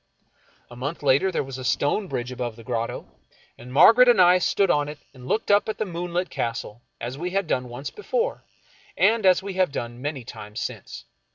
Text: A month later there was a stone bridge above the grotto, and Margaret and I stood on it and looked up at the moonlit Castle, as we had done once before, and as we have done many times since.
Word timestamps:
A 0.71 0.75
month 0.75 1.03
later 1.03 1.31
there 1.31 1.43
was 1.43 1.59
a 1.59 1.63
stone 1.63 2.07
bridge 2.07 2.31
above 2.31 2.55
the 2.55 2.63
grotto, 2.63 3.07
and 3.55 3.71
Margaret 3.71 4.07
and 4.09 4.19
I 4.19 4.39
stood 4.39 4.71
on 4.71 4.89
it 4.89 4.97
and 5.13 5.27
looked 5.27 5.51
up 5.51 5.69
at 5.69 5.77
the 5.77 5.85
moonlit 5.85 6.31
Castle, 6.31 6.81
as 6.99 7.19
we 7.19 7.29
had 7.29 7.45
done 7.45 7.69
once 7.69 7.91
before, 7.91 8.43
and 8.97 9.27
as 9.27 9.43
we 9.43 9.53
have 9.53 9.71
done 9.71 10.01
many 10.01 10.23
times 10.23 10.59
since. 10.59 11.05